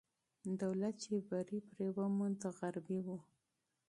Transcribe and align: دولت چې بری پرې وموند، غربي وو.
دولت 0.61 0.95
چې 1.03 1.13
بری 1.29 1.59
پرې 1.69 1.87
وموند، 1.97 2.39
غربي 2.57 2.99
وو. 3.05 3.17